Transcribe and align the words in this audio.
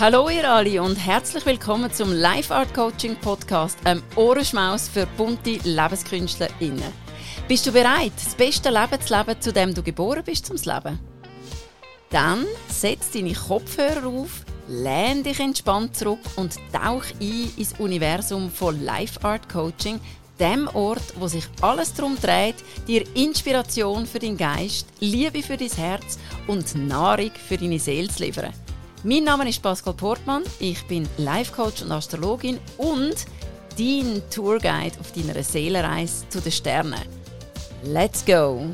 Hallo 0.00 0.28
ihr 0.28 0.50
alle 0.50 0.82
und 0.82 0.96
herzlich 0.96 1.46
willkommen 1.46 1.90
zum 1.90 2.12
Life 2.12 2.54
Art 2.54 2.74
Coaching 2.74 3.16
Podcast, 3.16 3.78
einem 3.84 4.02
Ohrenschmaus 4.16 4.88
für 4.88 5.06
bunte 5.16 5.60
LebenskünstlerInnen. 5.62 6.92
Bist 7.46 7.64
du 7.64 7.72
bereit, 7.72 8.12
das 8.16 8.34
beste 8.34 8.70
Leben 8.70 9.00
zu 9.00 9.14
leben, 9.16 9.40
zu 9.40 9.52
dem 9.52 9.72
du 9.72 9.82
geboren 9.82 10.22
bist 10.24 10.46
zum 10.46 10.56
Leben? 10.56 10.98
Dann 12.10 12.44
setz 12.68 13.12
deine 13.12 13.32
Kopfhörer 13.32 14.06
auf, 14.06 14.44
lehn 14.68 15.22
dich 15.22 15.40
entspannt 15.40 15.96
zurück 15.96 16.20
und 16.36 16.56
tauch 16.72 17.04
ein 17.20 17.52
ins 17.56 17.74
Universum 17.78 18.50
von 18.50 18.82
Life 18.82 19.22
Art 19.22 19.48
Coaching, 19.48 20.00
dem 20.40 20.68
Ort, 20.74 21.14
wo 21.18 21.28
sich 21.28 21.44
alles 21.60 21.94
darum 21.94 22.18
dreht, 22.20 22.56
dir 22.88 23.04
Inspiration 23.14 24.06
für 24.06 24.18
deinen 24.18 24.36
Geist, 24.36 24.88
Liebe 25.00 25.42
für 25.42 25.56
dein 25.56 25.70
Herz 25.70 26.18
und 26.46 26.74
Nahrung 26.74 27.30
für 27.48 27.56
deine 27.56 27.78
Seele 27.78 28.08
zu 28.08 28.24
liefern. 28.24 28.52
Mein 29.04 29.24
Name 29.24 29.48
ist 29.48 29.62
Pascal 29.62 29.94
Portmann, 29.94 30.44
ich 30.58 30.82
bin 30.86 31.08
Life 31.18 31.52
Coach 31.52 31.82
und 31.82 31.92
Astrologin 31.92 32.58
und 32.78 33.14
dein 33.78 34.22
Tourguide 34.30 34.98
auf 34.98 35.12
deiner 35.12 35.42
Seelenreise 35.42 36.28
zu 36.30 36.40
den 36.40 36.52
Sternen. 36.52 37.02
Let's 37.84 38.24
go! 38.24 38.70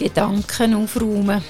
Gedanken 0.00 0.72
aufräumen. 0.76 1.44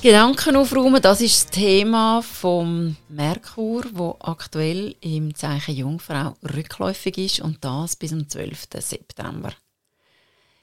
Gedanken 0.00 0.56
aufräumen, 0.56 1.02
das 1.02 1.20
ist 1.20 1.44
das 1.44 1.50
Thema 1.50 2.22
vom 2.22 2.96
Merkur, 3.10 3.84
wo 3.92 4.16
aktuell 4.20 4.96
im 5.02 5.34
Zeichen 5.34 5.76
Jungfrau 5.76 6.34
rückläufig 6.42 7.18
ist 7.18 7.40
und 7.40 7.62
das 7.62 7.96
bis 7.96 8.08
zum 8.12 8.26
12. 8.26 8.68
September. 8.78 9.52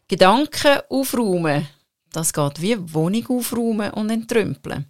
Gedanken 0.07 0.79
aufräumen, 0.89 1.67
das 2.11 2.33
geht 2.33 2.59
wie 2.59 2.91
Wohnung 2.91 3.27
aufräumen 3.27 3.91
und 3.91 4.09
entrümpeln. 4.09 4.87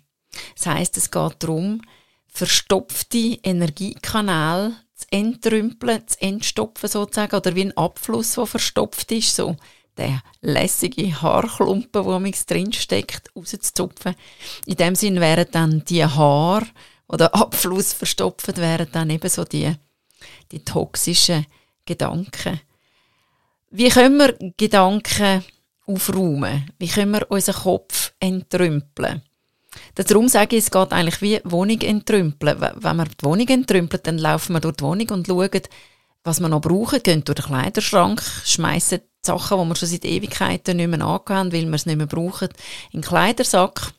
Das 0.56 0.68
heißt, 0.68 0.96
es 0.96 1.12
geht 1.12 1.36
darum, 1.40 1.82
verstopfte 2.30 3.40
Energiekanäle 3.44 4.74
zu 4.96 5.06
entrümpeln, 5.12 6.08
zu 6.08 6.22
entstopfen 6.22 6.88
sozusagen, 6.88 7.36
oder 7.36 7.54
wie 7.56 7.66
ein 7.66 7.76
Abfluss, 7.76 8.36
der 8.36 8.46
verstopft 8.46 9.12
ist, 9.12 9.36
so 9.36 9.58
der 9.98 10.22
lässige 10.42 11.22
Haarklumpen, 11.22 12.04
der 12.04 12.14
am 12.14 12.32
drin 12.48 12.74
steckt, 12.74 13.36
rauszuzupfen. 13.36 14.16
In 14.66 14.76
dem 14.76 14.96
Sinn 14.96 15.20
wären 15.20 15.48
dann 15.52 15.84
die 15.86 16.06
Haare 16.06 16.68
oder 17.08 17.34
Abfluss 17.34 17.94
verstopft, 17.94 18.58
wären 18.58 18.88
dann 18.92 19.10
eben 19.10 19.30
so 19.30 19.44
die, 19.44 19.74
die 20.52 20.64
toxischen 20.64 21.46
Gedanken. 21.86 22.62
Wie 23.70 23.90
können 23.90 24.18
wir 24.18 24.54
Gedanken 24.58 25.44
aufräumen? 25.86 26.70
Wie 26.80 26.88
können 26.88 27.12
wir 27.12 27.30
unseren 27.30 27.64
Kopf 27.64 28.14
entrümpeln? 28.20 29.22
Darum 29.96 30.28
sage 30.28 30.56
ich, 30.56 30.66
es 30.66 30.72
geht 30.72 30.92
eigentlich 30.92 31.22
wie 31.22 31.42
Wohnung 31.44 31.82
entrümpeln. 31.82 32.60
Wenn 32.60 32.98
wir 32.98 33.06
die 33.06 33.26
Wohnung 33.26 33.48
entrümpeln, 33.48 34.02
dann 34.04 34.18
laufen 34.18 34.54
wir 34.54 34.60
durch 34.60 34.76
die 34.78 34.84
Wohnung 34.84 35.10
und 35.10 35.28
schauen, 35.28 35.62
was 36.24 36.40
wir 36.40 36.50
noch 36.50 36.62
brauchen, 36.62 37.02
gehen 37.04 37.24
durch 37.24 37.38
den 37.38 37.46
Kleiderschrank, 37.46 38.22
schmeißen 38.46 39.02
Sachen, 39.28 39.60
die 39.60 39.66
wir 39.70 39.76
schon 39.76 39.90
seit 39.90 40.06
Ewigkeiten 40.06 40.78
nicht 40.78 40.90
mehr 40.90 41.02
angehen, 41.02 41.52
weil 41.54 41.66
wir 41.66 41.74
es 41.74 41.86
nicht 41.86 41.98
mehr 41.98 42.08
brauchen, 42.08 42.50
in 42.92 43.02
den 43.02 43.08
Kleidersack 43.08 43.94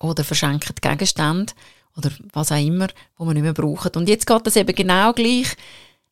oder 0.00 0.24
verschenken 0.24 0.74
Gegenstände 0.80 1.52
oder 1.96 2.10
was 2.32 2.52
auch 2.52 2.64
immer, 2.64 2.88
wo 3.16 3.24
wir 3.26 3.34
nicht 3.34 3.42
mehr 3.42 3.52
brauchen. 3.52 3.92
Und 3.96 4.08
jetzt 4.08 4.26
geht 4.26 4.46
das 4.46 4.56
eben 4.56 4.74
genau 4.74 5.12
gleich 5.12 5.56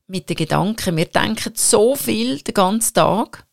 mit 0.07 0.29
den 0.29 0.37
Gedanken. 0.37 0.97
Wir 0.97 1.07
denken 1.07 1.53
so 1.55 1.95
viel 1.95 2.41
den 2.41 2.55
ganzen 2.55 2.95
Tag, 2.95 3.45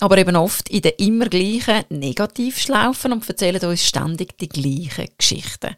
aber 0.00 0.18
eben 0.18 0.36
oft 0.36 0.68
in 0.68 0.82
den 0.82 0.92
immer 0.98 1.26
gleichen 1.28 1.84
Negativschlaufen 1.88 3.12
und 3.12 3.28
erzählen 3.28 3.64
uns 3.64 3.86
ständig 3.86 4.36
die 4.38 4.48
gleichen 4.48 5.08
Geschichten. 5.16 5.76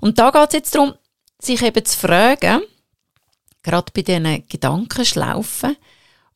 Und 0.00 0.18
da 0.18 0.30
geht 0.30 0.48
es 0.48 0.54
jetzt 0.54 0.74
darum, 0.74 0.94
sich 1.40 1.62
eben 1.62 1.84
zu 1.84 1.98
fragen, 1.98 2.62
gerade 3.62 3.92
bei 3.94 4.02
diesen 4.02 4.46
Gedankenschlaufen, 4.48 5.76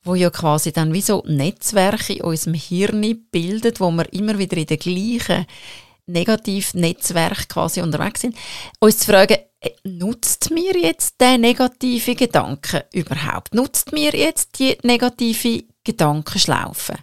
wo 0.03 0.15
ja 0.15 0.31
quasi 0.31 0.73
dann 0.73 0.93
wie 0.93 1.03
so 1.03 1.23
Netzwerke 1.27 2.15
in 2.15 2.23
unserem 2.23 2.55
Hirn 2.55 3.27
bildet, 3.31 3.81
wo 3.81 3.91
wir 3.91 4.13
immer 4.13 4.39
wieder 4.39 4.57
in 4.57 4.67
den 4.67 4.79
gleichen 4.79 5.47
Negativnetzwerk 6.07 7.49
quasi 7.49 7.81
unterwegs 7.83 8.23
sind, 8.23 8.37
uns 8.81 8.99
zu 8.99 9.07
fragen, 9.13 9.39
äh, 9.61 9.71
nutzt 9.85 10.51
mir 10.51 10.77
jetzt 10.77 11.21
der 11.21 11.37
negative 11.39 12.15
Gedanke 12.15 12.87
überhaupt? 12.93 13.55
Nutzt 13.55 13.93
mir 13.93 14.13
jetzt 14.15 14.59
die 14.59 14.79
negative 14.83 15.65
Gedankenschlaufe? 15.85 16.95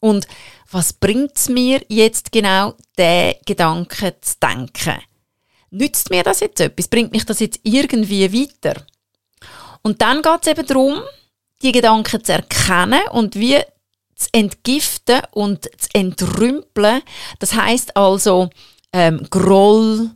Und 0.00 0.26
was 0.70 0.92
bringt 0.92 1.36
es 1.36 1.48
mir 1.48 1.80
jetzt 1.88 2.32
genau, 2.32 2.74
den 2.98 3.34
Gedanken 3.46 4.12
zu 4.20 4.34
denken? 4.42 5.00
Nützt 5.70 6.10
mir 6.10 6.22
das 6.22 6.40
jetzt 6.40 6.60
etwas? 6.60 6.88
Bringt 6.88 7.12
mich 7.12 7.24
das 7.24 7.40
jetzt 7.40 7.60
irgendwie 7.62 8.32
weiter? 8.32 8.84
Und 9.82 10.02
dann 10.02 10.22
geht 10.22 10.40
es 10.42 10.48
eben 10.48 10.66
darum, 10.66 11.02
die 11.62 11.72
Gedanken 11.72 12.24
zu 12.24 12.32
erkennen 12.32 13.00
und 13.12 13.34
wie 13.36 13.58
zu 14.14 14.28
entgiften 14.32 15.22
und 15.32 15.64
zu 15.64 15.88
entrümpeln. 15.92 17.02
Das 17.38 17.54
heißt 17.54 17.96
also 17.96 18.50
ähm, 18.92 19.26
Groll, 19.30 20.10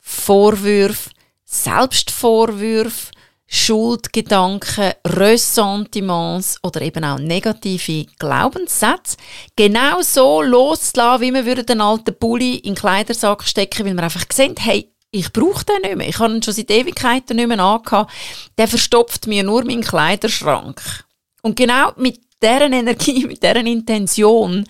Vorwürfe, 0.00 1.10
Selbstvorwürfe, 1.44 3.12
Schuldgedanken, 3.46 4.92
Ressentiments 5.06 6.58
oder 6.62 6.80
eben 6.80 7.04
auch 7.04 7.18
negative 7.18 8.06
Glaubenssätze 8.18 9.18
genau 9.56 10.00
so 10.00 10.40
loszulassen, 10.40 11.20
wie 11.20 11.32
man 11.32 11.44
würde 11.44 11.62
den 11.62 11.82
alten 11.82 12.18
Pulli 12.18 12.56
in 12.56 12.72
den 12.72 12.74
Kleidersack 12.76 13.44
stecken, 13.44 13.84
weil 13.84 13.92
man 13.92 14.04
einfach 14.04 14.24
sehen, 14.32 14.54
hey, 14.58 14.91
ich 15.12 15.30
brauche 15.30 15.64
den 15.64 15.82
nicht 15.82 15.96
mehr. 15.96 16.08
Ich 16.08 16.18
habe 16.18 16.34
ihn 16.34 16.42
schon 16.42 16.54
seit 16.54 16.70
Ewigkeiten 16.70 17.36
nicht 17.36 17.46
mehr 17.46 17.60
angehabt. 17.60 18.10
Der 18.58 18.66
verstopft 18.66 19.26
mir 19.26 19.44
nur 19.44 19.64
meinen 19.64 19.82
Kleiderschrank. 19.82 21.04
Und 21.42 21.56
genau 21.56 21.92
mit 21.96 22.20
deren 22.40 22.72
Energie, 22.72 23.26
mit 23.28 23.42
deren 23.42 23.66
Intention 23.66 24.66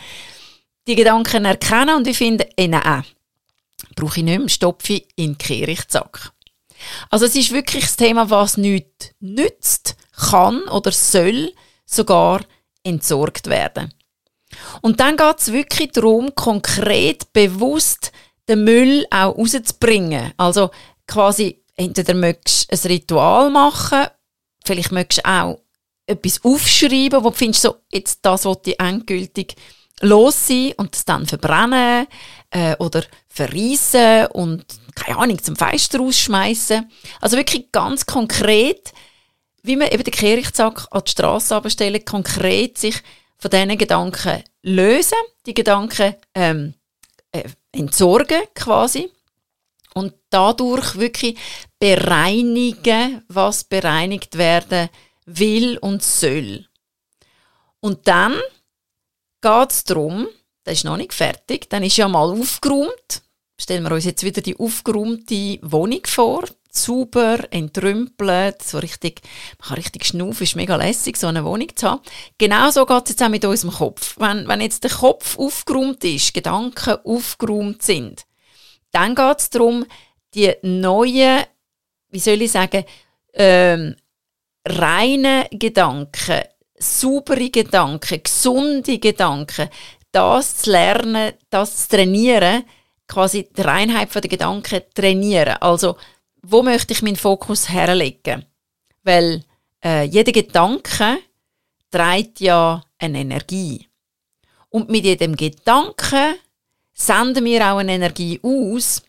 die 0.89 0.97
Gedanken 0.97 1.45
erkennen 1.45 1.97
und 1.97 2.09
ich 2.09 2.19
finde, 2.19 2.49
eh, 2.57 2.67
nein, 2.67 3.05
brauche 3.95 4.19
ich 4.19 4.25
nicht 4.25 4.39
mehr, 4.41 4.49
stopfe 4.49 4.95
ich 4.95 5.09
in 5.15 5.33
den 5.33 5.39
Kehrichtsack. 5.39 6.33
Also 7.09 7.27
es 7.27 7.37
ist 7.37 7.53
wirklich 7.53 7.85
das 7.85 7.97
Thema, 7.97 8.29
was 8.29 8.57
nichts 8.57 9.15
nützt, 9.21 9.97
kann 10.17 10.63
oder 10.65 10.91
soll 10.91 11.53
sogar 11.87 12.41
entsorgt 12.83 13.47
werden. 13.47 13.95
Und 14.81 14.99
dann 14.99 15.17
geht 15.17 15.39
es 15.39 15.53
wirklich 15.53 15.93
darum, 15.93 16.35
konkret, 16.35 17.33
bewusst 17.33 18.11
den 18.49 18.65
Müll 18.65 19.07
auch 19.11 19.37
rauszubringen. 19.37 20.33
Also 20.37 20.71
quasi, 21.07 21.63
entweder 21.77 22.15
möchtest 22.15 22.71
du 22.71 22.77
ein 22.77 22.93
Ritual 22.93 23.51
machen, 23.51 24.07
vielleicht 24.65 24.93
möchtest 24.93 25.25
du 25.25 25.31
auch 25.31 25.59
etwas 26.07 26.45
aufschreiben, 26.45 27.23
wo 27.23 27.31
du 27.31 27.37
findest, 27.37 27.63
so, 27.63 27.77
jetzt 27.91 28.21
das 28.23 28.45
wollte 28.45 28.71
ich 28.71 28.81
endgültig 28.81 29.55
los 30.01 30.49
sein 30.49 30.73
und 30.77 30.95
das 30.95 31.05
dann 31.05 31.27
verbrennen 31.27 32.07
äh, 32.51 32.77
oder 32.79 33.05
verreissen 33.29 34.27
und 34.33 34.65
keine 34.95 35.19
Ahnung, 35.19 35.43
zum 35.43 35.57
Fenster 35.57 35.99
rausschmeißen. 35.99 36.91
Also 37.21 37.37
wirklich 37.37 37.71
ganz 37.73 38.05
konkret, 38.05 38.93
wie 39.63 39.77
man 39.77 39.89
eben 39.89 40.05
den 40.05 40.13
Kehrichtsack 40.13 40.87
an 40.91 41.03
die 41.07 41.11
Straße 41.11 41.55
abstellen, 41.55 42.05
konkret 42.05 42.79
sich 42.79 42.97
von 43.39 43.51
diesen 43.51 43.79
Gedanken 43.79 44.43
lösen, 44.63 45.19
die 45.47 45.55
Gedanken 45.55 46.15
ähm, 46.35 46.75
äh, 47.31 47.45
entsorgen 47.73 48.43
quasi 48.55 49.11
und 49.95 50.15
dadurch 50.31 50.97
wirklich 50.97 51.39
bereinigen, 51.79 53.25
was 53.29 53.65
bereinigt 53.65 54.39
werden 54.39 54.89
will 55.27 55.79
und 55.79 56.03
soll. 56.03 56.67
Und 57.81 58.07
dann 58.07 58.35
geht 59.41 59.71
es 59.71 59.85
darum, 59.85 60.29
das 60.65 60.79
ist 60.79 60.85
noch 60.85 60.97
nicht 60.97 61.13
fertig, 61.13 61.69
dann 61.69 61.83
ist 61.83 61.97
ja 61.97 62.09
mal 62.09 62.31
aufgeräumt. 62.31 63.23
Stellen 63.61 63.83
wir 63.85 63.93
uns 63.93 64.05
jetzt 64.05 64.23
wieder 64.23 64.41
die 64.41 64.57
aufgeräumte 64.59 65.59
Wohnung 65.63 66.05
vor, 66.07 66.45
sauber, 66.75 67.39
entrümpelt, 67.51 68.63
so 68.63 68.79
richtig, 68.79 69.21
man 69.59 69.69
kann 69.69 69.77
richtig 69.77 70.07
schnaufen, 70.07 70.45
ist 70.45 70.57
mega 70.57 70.77
lässig, 70.77 71.17
so 71.19 71.27
eine 71.27 71.45
Wohnung 71.45 71.69
zu 71.77 71.91
haben. 71.91 72.03
Genau 72.39 72.71
so 72.71 72.87
geht 72.87 73.05
es 73.05 73.11
jetzt 73.11 73.23
auch 73.23 73.29
mit 73.29 73.45
unserem 73.45 73.75
Kopf. 73.75 74.17
Wenn, 74.19 74.49
wenn 74.49 74.61
jetzt 74.63 74.83
der 74.83 74.91
Kopf 74.91 75.39
aufgeräumt 75.39 76.03
ist, 76.05 76.33
Gedanken 76.33 76.97
aufgeräumt 77.05 77.83
sind, 77.83 78.25
dann 78.91 79.15
geht 79.15 79.39
es 79.39 79.51
darum, 79.51 79.85
die 80.35 80.55
neuen, 80.63 81.45
wie 82.11 82.19
soll 82.19 82.41
ich 82.41 82.53
sagen, 82.53 82.85
ähm, 83.35 83.97
reine 84.67 85.49
Gedanken, 85.51 86.43
saubere 86.79 87.51
Gedanken, 87.51 88.23
gesunde 88.23 88.99
Gedanken, 88.99 89.69
das 90.11 90.59
zu 90.59 90.71
lernen, 90.71 91.35
das 91.51 91.89
zu 91.89 91.97
trainieren, 91.97 92.65
quasi 93.09 93.49
die 93.57 93.61
Reinheit 93.61 94.15
der 94.15 94.23
Gedanken 94.23 94.83
trainieren. 94.95 95.57
Also, 95.61 95.97
wo 96.43 96.63
möchte 96.63 96.93
ich 96.93 97.03
meinen 97.03 97.17
Fokus 97.17 97.69
herlegen? 97.69 98.45
Weil 99.03 99.45
äh, 99.85 100.05
jeder 100.05 100.33
Gedanke 100.33 101.19
trägt 101.91 102.41
ja 102.41 102.85
eine 102.99 103.21
Energie. 103.21 103.89
Und 104.69 104.89
mit 104.89 105.05
jedem 105.05 105.37
Gedanken 105.37 106.35
senden 106.93 107.45
wir 107.45 107.73
auch 107.73 107.79
eine 107.79 107.93
Energie 107.93 108.41
aus 108.43 109.03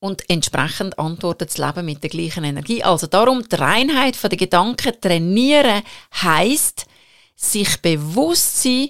und 0.00 0.28
entsprechend 0.30 0.98
antwortet 0.98 1.50
das 1.50 1.58
Leben 1.58 1.86
mit 1.86 2.02
der 2.02 2.10
gleichen 2.10 2.44
Energie. 2.44 2.82
Also 2.82 3.06
darum, 3.06 3.48
die 3.48 3.56
Reinheit 3.56 4.22
der 4.22 4.30
Gedanken 4.30 5.00
trainieren 5.00 5.82
heisst, 6.22 6.86
sich 7.34 7.80
bewusst 7.82 8.62
sein, 8.62 8.88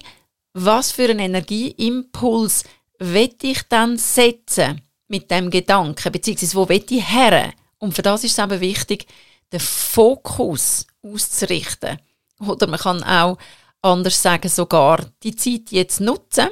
was 0.53 0.91
für 0.91 1.09
einen 1.09 1.19
Energieimpuls 1.19 2.63
will 2.99 3.35
ich 3.41 3.63
dann 3.69 3.97
setzen 3.97 4.81
mit 5.09 5.29
dem 5.29 5.49
Gedanken, 5.49 6.11
beziehungsweise 6.11 6.55
wo 6.55 6.69
will 6.69 6.85
ich 6.89 7.11
her? 7.11 7.53
Und 7.79 7.93
für 7.93 8.01
das 8.01 8.23
ist 8.23 8.37
es 8.37 8.43
eben 8.43 8.61
wichtig, 8.61 9.07
den 9.51 9.59
Fokus 9.59 10.87
auszurichten. 11.03 11.99
Oder 12.39 12.67
man 12.67 12.79
kann 12.79 13.03
auch 13.03 13.37
anders 13.81 14.21
sagen, 14.21 14.47
sogar 14.47 15.05
die 15.23 15.35
Zeit 15.35 15.71
jetzt 15.71 15.99
nutzen 15.99 16.47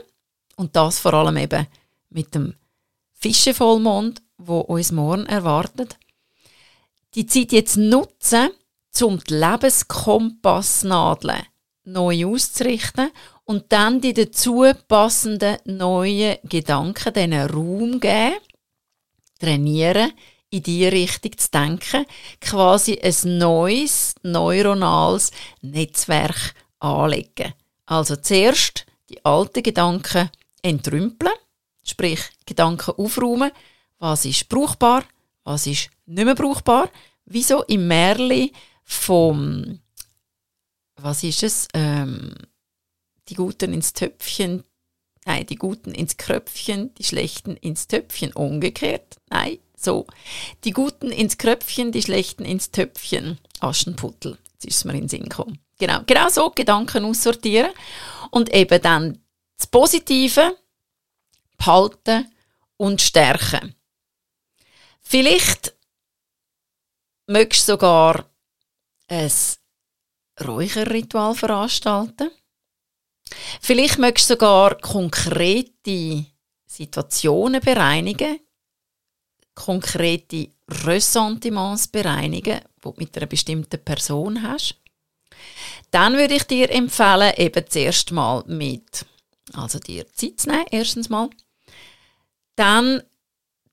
und 0.56 0.76
das 0.76 1.00
vor 1.00 1.14
allem 1.14 1.38
eben 1.38 1.68
mit 2.10 2.36
dem 2.36 2.56
Fischenvollmond, 3.14 4.22
wo 4.38 4.60
uns 4.60 4.92
morgen 4.92 5.28
erwartet. 5.28 5.98
Die 7.16 7.26
Zeit 7.26 7.52
jetzt 7.52 7.78
nutzen, 7.78 8.50
um 9.02 9.20
die 9.20 9.36
Lebenskompassnadeln 9.36 11.44
neu 11.84 12.26
auszurichten 12.26 13.12
und 13.46 13.72
dann 13.72 14.02
die 14.02 14.14
dazu 14.14 14.66
passenden 14.88 15.58
neuen 15.66 16.38
Gedanken 16.44 17.14
diesen 17.14 17.34
Raum 17.34 18.00
geben, 18.00 18.36
trainieren, 19.40 20.14
in 20.50 20.64
die 20.64 20.88
Richtung 20.88 21.38
zu 21.38 21.50
denken, 21.52 22.06
quasi 22.40 23.00
ein 23.00 23.38
neues 23.38 24.16
neuronales 24.24 25.32
Netzwerk 25.62 26.54
anlegen. 26.80 27.54
Also 27.86 28.16
zuerst 28.16 28.86
die 29.10 29.24
alten 29.26 29.64
Gedanken 29.64 30.30
entrümpeln, 30.62 31.34
sprich 31.84 32.22
Gedanken 32.46 32.92
aufräumen, 32.98 33.52
was 34.00 34.26
ist 34.26 34.48
brauchbar, 34.48 35.04
was 35.44 35.68
ist 35.68 35.90
nicht 36.06 36.26
mehr 36.26 36.36
brauchbar, 36.36 36.90
wieso 37.26 37.64
im 37.64 37.88
Märli 37.88 38.54
vom 38.84 39.80
was 40.98 41.24
ist 41.24 41.44
es? 41.44 41.68
Ähm, 41.74 42.34
die 43.30 43.36
Guten 43.36 43.74
ins 43.74 43.94
Töpfchen, 43.94 44.64
nein, 45.28 45.46
die 45.46 45.56
Guten 45.56 45.92
ins 45.92 46.18
Kröpfchen, 46.18 46.94
die 46.96 47.04
Schlechten 47.04 47.58
ins 47.58 47.88
Töpfchen. 47.88 48.32
Umgekehrt, 48.34 49.18
nein, 49.30 49.60
so. 49.76 50.08
Die 50.64 50.72
Guten 50.72 51.12
ins 51.12 51.38
Kröpfchen, 51.38 51.92
die 51.92 52.02
Schlechten 52.02 52.46
ins 52.46 52.72
Töpfchen. 52.72 53.38
Aschenputtel, 53.60 54.38
jetzt 54.54 54.66
ist 54.66 54.78
es 54.78 54.86
mir 54.86 54.94
in 54.94 55.02
den 55.02 55.10
Sinn 55.10 55.24
gekommen. 55.24 55.60
Genau, 55.80 56.00
genau 56.08 56.30
so 56.30 56.50
Gedanken 56.50 57.06
aussortieren 57.06 57.72
und 58.32 58.52
eben 58.54 58.82
dann 58.82 59.22
das 59.58 59.68
Positive 59.68 60.58
behalten 61.58 62.32
und 62.78 63.02
stärken. 63.02 63.76
Vielleicht 65.02 65.76
möchtest 67.28 67.68
du 67.68 67.74
sogar 67.74 68.26
ein 69.08 69.32
Räucherritual 70.44 71.36
veranstalten. 71.36 72.32
Vielleicht 73.62 73.98
möchtest 73.98 74.30
du 74.30 74.34
sogar 74.34 74.78
konkrete 74.78 76.26
Situationen 76.66 77.62
bereinigen, 77.62 78.40
konkrete 79.56 80.50
Ressentiments 80.70 81.88
bereinigen, 81.88 82.60
die 82.60 82.82
du 82.82 82.94
mit 82.98 83.18
einer 83.18 83.26
bestimmten 83.26 83.84
Person 83.84 84.44
hast. 84.44 84.76
Dann 85.92 86.18
würde 86.18 86.36
ich 86.36 86.44
dir 86.44 86.70
empfehlen, 86.70 87.34
eben 87.38 87.66
zuerst 87.70 88.12
mal 88.12 88.44
mit, 88.48 89.06
also 89.54 89.80
dir 89.80 90.06
Zeit 90.14 90.42
zu 90.42 90.50
nehmen, 90.50 90.66
erstens 90.72 91.10
mal. 91.10 91.30
Dann 92.56 93.02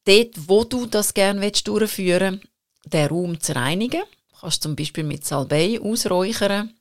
dort, 0.04 0.48
wo 0.48 0.64
du 0.64 0.86
das 0.86 1.14
gerne 1.14 1.50
durchführen 1.50 2.40
willst, 2.40 2.92
den 2.92 3.06
Raum 3.08 3.40
zu 3.40 3.54
reinigen. 3.54 4.02
Kannst 4.38 4.62
zum 4.62 4.76
Beispiel 4.76 5.04
mit 5.04 5.24
Salbei 5.24 5.80
ausräuchern. 5.80 6.74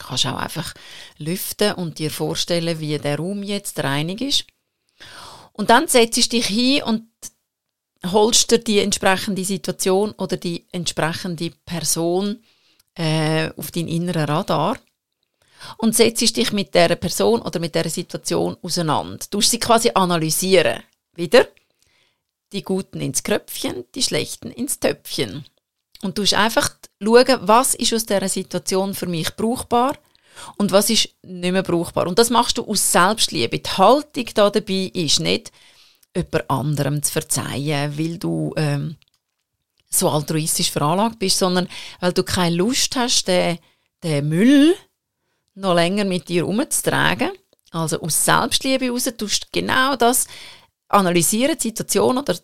Kannst 0.00 0.26
auch 0.26 0.36
einfach 0.36 0.74
lüften 1.18 1.74
und 1.74 1.98
dir 1.98 2.10
vorstellen, 2.10 2.80
wie 2.80 2.98
der 2.98 3.18
Raum 3.18 3.42
jetzt 3.42 3.78
reinig 3.84 4.20
ist. 4.22 4.46
Und 5.52 5.68
dann 5.70 5.88
setzt 5.88 6.16
du 6.16 6.28
dich 6.28 6.46
hin 6.46 6.82
und 6.82 7.06
holst 8.06 8.50
dir 8.50 8.58
die 8.58 8.78
entsprechende 8.78 9.44
Situation 9.44 10.12
oder 10.12 10.38
die 10.38 10.66
entsprechende 10.72 11.50
Person 11.66 12.42
äh, 12.94 13.50
auf 13.56 13.70
dein 13.70 13.88
inneren 13.88 14.24
Radar 14.24 14.78
und 15.76 15.94
setzt 15.94 16.36
dich 16.36 16.52
mit 16.52 16.74
der 16.74 16.96
Person 16.96 17.42
oder 17.42 17.60
mit 17.60 17.74
der 17.74 17.90
Situation 17.90 18.56
auseinander. 18.62 19.24
Du 19.30 19.42
sie 19.42 19.58
quasi 19.58 19.90
analysieren. 19.94 20.82
Wieder 21.14 21.46
die 22.52 22.62
Guten 22.62 23.02
ins 23.02 23.22
Kröpfchen, 23.22 23.84
die 23.94 24.02
Schlechten 24.02 24.50
ins 24.50 24.80
Töpfchen. 24.80 25.44
Und 26.02 26.16
du 26.16 26.22
musst 26.22 26.34
einfach 26.34 26.70
schauen, 27.02 27.38
was 27.42 27.74
ist 27.74 27.92
aus 27.92 28.06
dieser 28.06 28.28
Situation 28.28 28.94
für 28.94 29.06
mich 29.06 29.34
brauchbar 29.36 29.96
und 30.56 30.72
was 30.72 30.90
ist 30.90 31.10
nicht 31.22 31.52
mehr 31.52 31.62
brauchbar. 31.62 32.06
Und 32.06 32.18
das 32.18 32.30
machst 32.30 32.58
du 32.58 32.64
aus 32.64 32.92
Selbstliebe. 32.92 33.58
Die 33.58 33.70
Haltung 33.70 34.26
da 34.34 34.50
dabei 34.50 34.90
ist 34.94 35.20
nicht, 35.20 35.52
jemand 36.16 36.50
anderem 36.50 37.02
zu 37.02 37.12
verzeihen, 37.12 37.98
weil 37.98 38.18
du 38.18 38.52
ähm, 38.56 38.96
so 39.88 40.08
altruistisch 40.08 40.70
veranlagt 40.70 41.18
bist, 41.18 41.38
sondern 41.38 41.68
weil 42.00 42.12
du 42.12 42.22
keine 42.22 42.56
Lust 42.56 42.96
hast, 42.96 43.26
den, 43.28 43.58
den 44.02 44.28
Müll 44.28 44.74
noch 45.54 45.74
länger 45.74 46.04
mit 46.04 46.28
dir 46.28 46.46
umzutragen. 46.46 47.30
Also 47.72 48.00
aus 48.00 48.24
Selbstliebe 48.24 48.86
heraus 48.86 49.10
tust 49.16 49.44
du 49.44 49.48
genau 49.52 49.96
das 49.96 50.26
analysieren, 50.88 51.56
die 51.56 51.68
Situation 51.68 52.18
oder 52.18 52.36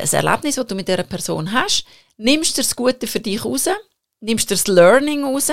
das 0.00 0.12
Erlebnis, 0.12 0.56
das 0.56 0.66
du 0.66 0.74
mit 0.74 0.88
dieser 0.88 1.02
Person 1.02 1.52
hast, 1.52 1.84
nimmst 2.16 2.56
du 2.56 2.62
das 2.62 2.76
Gute 2.76 3.06
für 3.06 3.20
dich 3.20 3.44
raus, 3.44 3.68
nimmst 4.20 4.50
du 4.50 4.54
das 4.54 4.66
Learning 4.66 5.24
raus. 5.24 5.50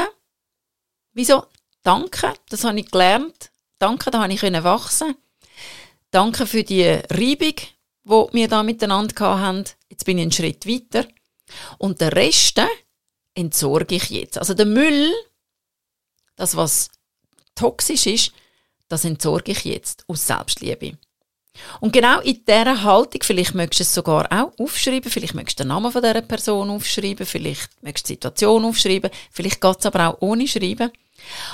Wieso? 1.13 1.45
Danke, 1.83 2.33
das 2.49 2.63
habe 2.63 2.79
ich 2.79 2.89
gelernt. 2.89 3.51
Danke, 3.77 4.09
da 4.11 4.23
habe 4.23 4.33
ich 4.33 4.41
wachsen. 4.41 5.15
Danke 6.11 6.45
für 6.47 6.63
die 6.63 6.83
Reibung, 6.83 7.55
die 8.03 8.33
wir 8.33 8.47
da 8.47 8.63
miteinander 8.63 9.39
hatten. 9.39 9.65
Jetzt 9.89 10.05
bin 10.05 10.17
ich 10.17 10.23
einen 10.23 10.31
Schritt 10.31 10.65
weiter. 10.65 11.07
Und 11.77 12.00
den 12.00 12.09
Rest 12.09 12.62
entsorge 13.33 13.95
ich 13.95 14.09
jetzt. 14.09 14.38
Also 14.38 14.53
der 14.53 14.65
Müll, 14.65 15.12
das 16.35 16.55
was 16.55 16.89
toxisch 17.55 18.05
ist, 18.05 18.31
das 18.88 19.05
entsorge 19.05 19.51
ich 19.51 19.65
jetzt 19.65 20.05
aus 20.07 20.27
Selbstliebe. 20.27 20.97
Und 21.79 21.93
genau 21.93 22.19
in 22.22 22.43
dieser 22.45 22.83
Haltung, 22.83 23.22
vielleicht 23.22 23.53
möchtest 23.53 23.79
du 23.79 23.83
es 23.83 23.93
sogar 23.93 24.25
auch 24.31 24.51
aufschreiben, 24.57 25.10
vielleicht 25.10 25.36
möchtest 25.36 25.60
du 25.60 25.63
den 25.63 25.69
Namen 25.69 25.91
von 25.91 26.01
dieser 26.01 26.22
Person 26.22 26.69
aufschreiben, 26.69 27.25
vielleicht 27.25 27.69
möchtest 27.83 28.05
du 28.05 28.07
die 28.07 28.13
Situation 28.13 28.65
aufschreiben, 28.65 29.12
vielleicht 29.31 29.62
geht 29.62 29.79
es 29.79 29.86
aber 29.86 30.10
auch 30.10 30.22
ohne 30.22 30.48
Schreiben. 30.48 30.91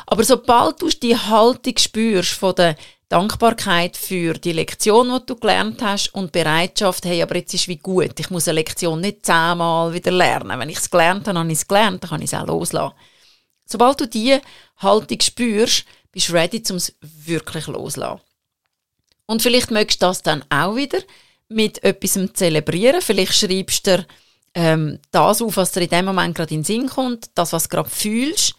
Aber 0.08 0.24
sobald 0.24 0.82
du 0.82 0.90
die 0.90 1.18
Haltung 1.18 1.78
spürst 1.78 2.32
von 2.32 2.56
der 2.56 2.76
Dankbarkeit 3.10 3.98
für 3.98 4.34
die 4.34 4.52
Lektion, 4.52 5.12
die 5.12 5.26
du 5.26 5.36
gelernt 5.36 5.82
hast 5.82 6.14
und 6.14 6.32
Bereitschaft, 6.32 7.06
hey, 7.06 7.22
aber 7.22 7.38
jetzt 7.38 7.54
ist 7.54 7.68
wie 7.68 7.78
gut, 7.78 8.20
ich 8.20 8.30
muss 8.30 8.48
eine 8.48 8.60
Lektion 8.60 9.02
nicht 9.02 9.26
zehnmal 9.26 9.94
wieder 9.94 10.12
lernen. 10.12 10.60
Wenn 10.60 10.70
ich 10.70 10.78
es 10.78 10.90
gelernt 10.90 11.28
habe, 11.28 11.40
habe 11.40 11.52
ich 11.52 11.58
es 11.58 11.68
gelernt, 11.68 12.04
dann 12.04 12.10
kann 12.10 12.22
ich 12.22 12.32
es 12.32 12.40
auch 12.40 12.46
loslassen. 12.46 12.96
Sobald 13.66 14.00
du 14.00 14.08
diese 14.08 14.42
Haltung 14.78 15.20
spürst, 15.22 15.86
bist 16.12 16.30
du 16.30 16.34
ready, 16.34 16.64
um 16.70 16.78
es 16.78 16.96
wirklich 17.02 17.68
loslassen. 17.68 18.22
Und 19.30 19.44
vielleicht 19.44 19.70
möchtest 19.70 20.02
du 20.02 20.08
das 20.08 20.24
dann 20.24 20.44
auch 20.50 20.76
wieder 20.76 20.98
mit 21.50 21.84
etwas 21.84 22.18
zelebrieren. 22.34 23.00
Vielleicht 23.00 23.36
schreibst 23.36 23.86
du 23.86 24.04
ähm, 24.56 24.98
das 25.12 25.44
auf, 25.44 25.56
was 25.56 25.72
dir 25.72 25.82
in 25.82 25.90
dem 25.90 26.06
Moment 26.06 26.34
gerade 26.34 26.52
in 26.52 26.62
den 26.62 26.66
Sinn 26.66 26.88
kommt, 26.88 27.30
das, 27.36 27.54
was 27.54 27.66
du 27.66 27.70
gerade 27.70 27.92
fühlst. 27.92 28.56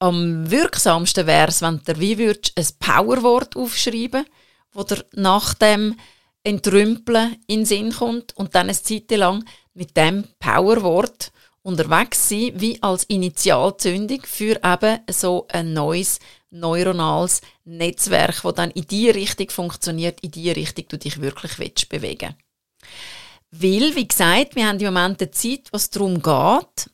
Am 0.00 0.50
wirksamsten 0.50 1.28
wäre 1.28 1.46
es, 1.46 1.62
wenn 1.62 1.80
du 1.84 2.00
wie 2.00 2.18
würdest, 2.18 2.58
ein 2.58 2.66
Powerwort 2.80 3.54
aufschreiben 3.54 4.24
wo 4.72 4.82
dir 4.82 5.04
nach 5.12 5.54
dem 5.54 5.96
Entrümpeln 6.42 7.36
in 7.46 7.60
den 7.60 7.66
Sinn 7.66 7.92
kommt 7.92 8.36
und 8.36 8.56
dann 8.56 8.68
eine 8.68 8.82
Zeit 8.82 9.12
lang 9.12 9.44
mit 9.74 9.96
dem 9.96 10.24
Powerwort 10.40 11.30
unterwegs 11.62 12.28
sein, 12.28 12.52
wie 12.56 12.82
als 12.82 13.04
Initialzündung 13.04 14.22
für 14.24 14.60
eben 14.64 14.98
so 15.08 15.46
ein 15.52 15.72
neues 15.72 16.18
neuronales 16.50 17.40
Netzwerk, 17.64 18.42
das 18.42 18.54
dann 18.54 18.70
in 18.72 18.86
die 18.86 19.10
Richtung 19.10 19.50
funktioniert, 19.50 20.20
in 20.20 20.30
die 20.30 20.50
Richtung 20.50 20.86
du 20.88 20.98
dich 20.98 21.20
wirklich 21.20 21.58
willst 21.58 21.88
bewegen 21.88 22.34
Weil, 23.50 23.94
wie 23.94 24.08
gesagt, 24.08 24.56
wir 24.56 24.66
haben 24.66 24.78
im 24.78 24.92
Moment 24.92 25.20
eine 25.20 25.30
Zeit, 25.30 25.68
was 25.72 25.90
darum 25.90 26.22
geht, 26.22 26.90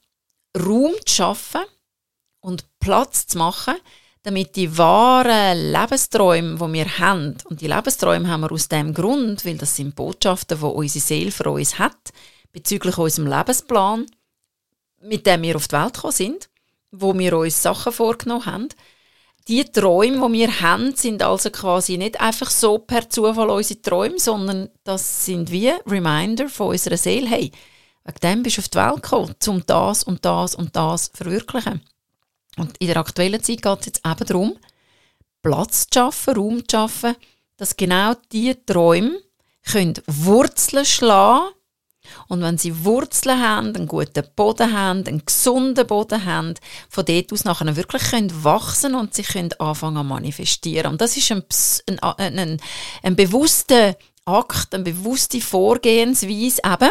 Raum 0.59 0.95
zu 1.05 1.15
schaffen 1.15 1.65
und 2.41 2.65
Platz 2.81 3.27
zu 3.27 3.39
machen, 3.39 3.75
damit 4.23 4.57
die 4.57 4.77
wahren 4.77 5.73
Lebensträume, 5.73 6.57
die 6.57 6.73
wir 6.73 6.99
haben, 6.99 7.37
und 7.45 7.61
die 7.61 7.69
Lebensträume 7.69 8.29
haben 8.29 8.41
wir 8.41 8.53
aus 8.53 8.69
dem 8.69 8.93
Grund, 8.93 9.45
weil 9.45 9.57
das 9.57 9.77
sind 9.77 9.95
Botschaften, 9.95 10.59
die 10.59 10.65
unsere 10.65 11.05
Seele 11.05 11.31
für 11.31 11.51
uns 11.51 11.79
hat, 11.79 12.13
bezüglich 12.53 12.99
unserem 12.99 13.29
Lebensplan, 13.29 14.07
mit 15.01 15.27
dem 15.27 15.43
wir 15.43 15.57
auf 15.57 15.69
die 15.69 15.77
Welt 15.77 15.95
gekommen 15.95 16.13
sind, 16.13 16.49
wo 16.91 17.17
wir 17.17 17.37
uns 17.37 17.63
Sachen 17.63 17.93
vorgenommen 17.93 18.47
haben. 18.47 18.69
Die 19.49 19.65
Träume, 19.65 20.27
die 20.27 20.33
wir 20.41 20.61
haben, 20.61 20.97
sind 20.97 21.23
also 21.23 21.51
quasi 21.51 21.97
nicht 21.97 22.21
einfach 22.21 22.51
so 22.51 22.79
per 22.79 23.09
Zufall 23.09 23.49
unsere 23.49 23.81
Träume, 23.81 24.19
sondern 24.19 24.71
das 24.83 25.25
sind 25.25 25.53
wie 25.53 25.73
Reminder 25.87 26.49
von 26.49 26.71
unserer 26.71 26.97
Seele. 26.97 27.29
Hey, 27.29 27.53
wegen 28.05 28.19
dem 28.23 28.43
bist 28.43 28.57
du 28.57 28.61
auf 28.61 28.69
die 28.69 28.79
Welt 28.79 29.03
gekommen, 29.03 29.35
um 29.47 29.63
das 29.67 30.03
und 30.03 30.25
das 30.25 30.55
und 30.57 30.75
das 30.75 31.13
zu 31.13 31.17
verwirklichen. 31.19 31.81
Und 32.57 32.77
in 32.79 32.89
der 32.89 32.97
aktuellen 32.97 33.41
Zeit 33.41 33.63
geht 33.63 33.81
es 33.81 33.87
jetzt 33.87 34.03
eben 34.05 34.27
darum, 34.27 34.59
Platz 35.43 35.87
zu 35.89 36.01
schaffen, 36.01 36.35
Raum 36.35 36.69
zu 36.69 36.77
schaffen, 36.77 37.15
dass 37.57 37.77
genau 37.77 38.15
diese 38.33 38.65
Träume 38.67 39.21
können 39.63 39.95
Wurzeln 40.07 40.85
schlagen 40.85 41.53
und 42.29 42.43
wenn 42.43 42.59
sie 42.59 42.85
Wurzeln 42.85 43.41
haben, 43.41 43.75
einen 43.75 43.87
guten 43.87 44.25
Boden 44.35 44.73
haben, 44.73 45.07
einen 45.07 45.25
gesunden 45.25 45.87
Boden 45.87 46.25
haben, 46.25 46.55
von 46.89 47.05
dort 47.05 47.33
aus 47.33 47.45
nachher 47.45 47.77
wirklich 47.77 48.03
können 48.03 48.45
wachsen 48.45 48.95
und 48.95 49.15
sich 49.15 49.29
können 49.29 49.53
anfangen 49.59 49.99
zu 49.99 50.05
manifestieren. 50.05 50.93
Und 50.93 51.01
das 51.01 51.17
ist 51.17 51.31
ein, 51.31 51.45
ein, 51.89 51.99
ein, 52.01 52.39
ein, 52.39 52.61
ein 53.03 53.17
bewusster 53.17 53.97
Akt, 54.25 54.75
eine 54.75 54.85
bewusste 54.85 55.41
Vorgehensweise 55.41 56.61
eben. 56.65 56.91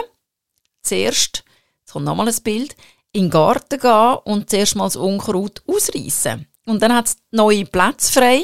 Zuerst, 0.81 1.43
jetzt 1.79 1.91
kommt 1.91 2.05
nochmal 2.05 2.29
ein 2.29 2.43
Bild, 2.43 2.75
in 3.11 3.23
den 3.23 3.29
Garten 3.29 3.79
gehen 3.79 4.17
und 4.23 4.49
zuerst 4.49 4.75
mal 4.75 4.85
das 4.85 4.95
Unkraut 4.95 5.61
ausreißen. 5.67 6.47
Und 6.65 6.81
dann 6.81 6.93
hat 6.93 7.07
es 7.07 7.17
neue 7.31 7.65
Plätze 7.65 8.11
frei 8.11 8.43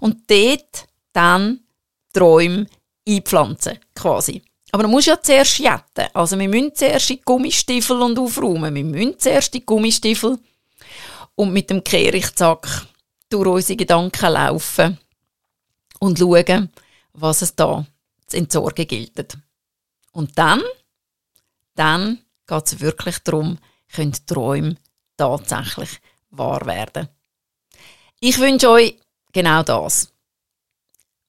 und 0.00 0.30
dort 0.30 0.86
dann 1.12 1.60
Träume 2.12 2.66
einpflanzen, 3.06 3.78
quasi. 3.94 4.42
Aber 4.76 4.82
man 4.82 4.92
muss 4.92 5.06
ja 5.06 5.18
zuerst 5.18 5.58
jetten. 5.58 6.06
Also 6.12 6.38
wir 6.38 6.50
müssen 6.50 6.74
zuerst 6.74 7.08
die 7.08 7.22
Gummistiefel 7.22 8.02
und 8.02 8.18
aufräumen. 8.18 8.74
Wir 8.74 8.84
müssen 8.84 9.18
zuerst 9.18 9.54
die 9.54 9.64
Gummistiefel 9.64 10.38
und 11.34 11.54
mit 11.54 11.70
dem 11.70 11.82
Kehrichtsack 11.82 12.86
durch 13.30 13.48
unsere 13.48 13.78
Gedanken 13.78 14.32
laufen 14.34 14.98
und 15.98 16.18
schauen, 16.18 16.70
was 17.14 17.40
es 17.40 17.56
da 17.56 17.86
zu 18.26 18.36
entsorgen 18.36 18.86
gilt. 18.86 19.38
Und 20.12 20.36
dann, 20.36 20.60
dann 21.74 22.18
geht 22.46 22.66
es 22.66 22.78
wirklich 22.78 23.18
darum, 23.20 23.56
können 23.90 24.12
Träume 24.26 24.76
tatsächlich 25.16 26.02
wahr 26.28 26.66
werden. 26.66 27.08
Ich 28.20 28.38
wünsche 28.38 28.68
euch 28.68 28.98
genau 29.32 29.62
das. 29.62 30.12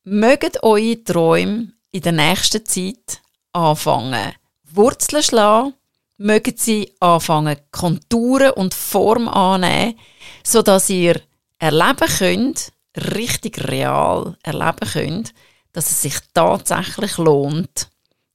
Möget 0.04 0.64
eure 0.64 1.02
Träume 1.02 1.72
in 1.92 2.02
der 2.02 2.12
nächsten 2.12 2.66
Zeit 2.66 3.22
anfangen 3.58 4.34
Wurzeln 4.64 5.24
schlagen, 5.24 5.74
mögen 6.18 6.54
sie 6.58 6.94
anfangen 7.00 7.58
Konturen 7.72 8.52
und 8.52 8.74
Form 8.74 9.28
annehmen, 9.28 9.98
sodass 10.44 10.90
ihr 10.90 11.22
erleben 11.60 12.08
könnt, 12.18 12.72
richtig 12.96 13.68
real 13.68 14.38
erleben 14.44 14.90
könnt, 14.92 15.34
dass 15.72 15.92
es 15.92 16.02
sich 16.02 16.16
tatsächlich 16.34 17.18
lohnt, 17.18 17.90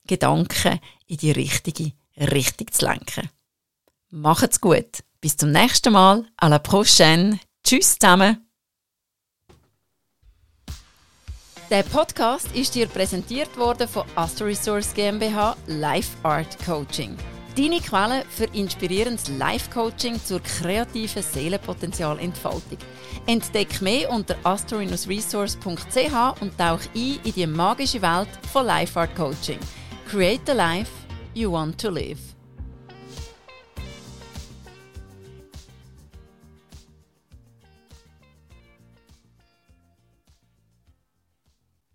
Gedanken 0.07 0.81
in 1.07 1.17
die 1.19 1.33
richtige 1.33 1.93
Richtung 2.17 2.71
zu 2.71 2.87
lenken. 2.87 3.29
Macht's 4.11 4.61
gut. 4.61 5.02
Bis 5.21 5.37
zum 5.37 5.52
nächsten 5.52 5.93
Mal. 5.93 6.26
À 6.37 6.49
la 6.49 6.59
prochaine. 6.59 7.38
Tschüss 7.64 7.99
zusammen. 7.99 8.52
Der 11.73 11.85
Podcast 11.85 12.55
ist 12.55 12.75
dir 12.75 12.87
präsentiert 12.87 13.57
worden 13.57 13.88
von 13.88 14.05
Astro 14.14 14.45
Resource 14.45 14.93
GmbH 14.93 15.57
Life 15.69 16.11
Art 16.23 16.62
Coaching. 16.67 17.17
Deine 17.57 17.81
Quelle 17.81 18.26
für 18.29 18.45
inspirierendes 18.52 19.29
Life-Coaching 19.38 20.23
zur 20.23 20.41
kreativen 20.41 21.23
Seelenpotenzialentfaltung. 21.23 22.76
Entdeck 23.25 23.81
mehr 23.81 24.11
unter 24.11 24.37
astro-resource.ch 24.45 26.43
und 26.43 26.59
tauch 26.59 26.81
ein 26.95 27.19
in 27.25 27.33
die 27.35 27.47
magische 27.47 28.02
Welt 28.02 28.29
von 28.52 28.67
Life 28.67 29.00
Art 29.00 29.17
Coaching. 29.17 29.59
Create 30.07 30.43
the 30.45 30.52
life 30.52 30.91
you 31.33 31.50
want 31.50 31.81
to 31.81 31.88
live. 31.88 32.32